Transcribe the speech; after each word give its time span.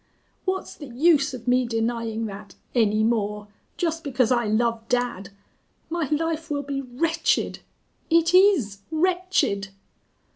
What's 0.45 0.73
the 0.73 0.87
use 0.87 1.31
of 1.35 1.47
me 1.47 1.63
denying 1.63 2.25
that 2.25 2.55
any 2.73 3.03
more 3.03 3.49
just 3.77 4.03
because 4.03 4.31
I 4.31 4.47
love 4.47 4.81
dad?... 4.89 5.29
My 5.91 6.09
life 6.09 6.49
will 6.49 6.63
be 6.63 6.81
wretched.... 6.81 7.59
It 8.09 8.33
is 8.33 8.79
wretched!" 8.89 9.67